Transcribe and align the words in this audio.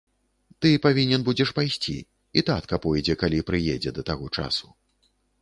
Ты 0.65 0.69
павінен 0.85 1.25
будзеш 1.27 1.49
пайсці, 1.57 1.97
і 2.41 2.45
татка 2.49 2.81
пойдзе, 2.87 3.17
калі 3.25 3.43
прыедзе 3.51 3.89
да 4.01 4.09
таго 4.11 4.33
часу. 4.39 4.65